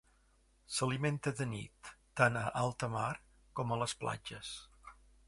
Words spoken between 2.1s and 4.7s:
tant a alta mar com a les platges.